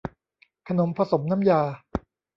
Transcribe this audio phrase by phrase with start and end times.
[0.67, 1.61] ขนมพอสมน้ำยา